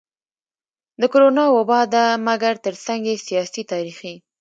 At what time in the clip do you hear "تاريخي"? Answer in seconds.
3.71-4.13